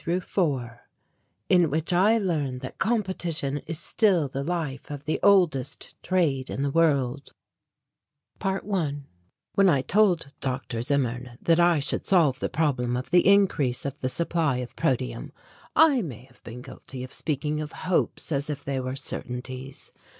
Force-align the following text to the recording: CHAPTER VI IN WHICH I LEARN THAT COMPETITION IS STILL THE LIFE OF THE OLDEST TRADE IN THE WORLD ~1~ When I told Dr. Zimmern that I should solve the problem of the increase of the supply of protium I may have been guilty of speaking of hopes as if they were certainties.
CHAPTER 0.03 0.19
VI 0.27 0.71
IN 1.47 1.69
WHICH 1.69 1.93
I 1.93 2.17
LEARN 2.17 2.57
THAT 2.57 2.79
COMPETITION 2.79 3.61
IS 3.67 3.77
STILL 3.77 4.29
THE 4.29 4.43
LIFE 4.43 4.89
OF 4.89 5.05
THE 5.05 5.19
OLDEST 5.21 5.93
TRADE 6.01 6.49
IN 6.49 6.63
THE 6.63 6.71
WORLD 6.71 7.33
~1~ 8.39 9.03
When 9.53 9.69
I 9.69 9.83
told 9.83 10.33
Dr. 10.39 10.81
Zimmern 10.81 11.37
that 11.39 11.59
I 11.59 11.79
should 11.79 12.07
solve 12.07 12.39
the 12.39 12.49
problem 12.49 12.97
of 12.97 13.11
the 13.11 13.27
increase 13.27 13.85
of 13.85 13.99
the 13.99 14.09
supply 14.09 14.57
of 14.57 14.75
protium 14.75 15.31
I 15.75 16.01
may 16.01 16.23
have 16.31 16.43
been 16.43 16.63
guilty 16.63 17.03
of 17.03 17.13
speaking 17.13 17.61
of 17.61 17.71
hopes 17.85 18.31
as 18.31 18.49
if 18.49 18.65
they 18.65 18.79
were 18.79 18.95
certainties. 18.95 19.91